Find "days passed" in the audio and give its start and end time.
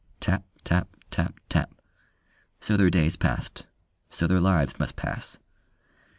2.89-3.67